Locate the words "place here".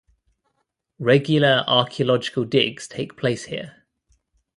3.15-3.85